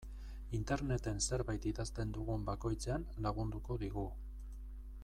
Interneten 0.59 1.21
zerbait 1.27 1.67
idazten 1.73 2.15
dugun 2.17 2.49
bakoitzean 2.49 3.07
lagunduko 3.27 3.79
digu. 3.85 4.09